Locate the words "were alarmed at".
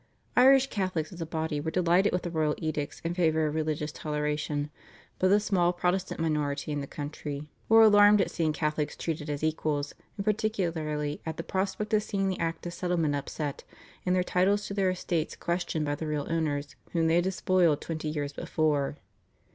7.69-8.31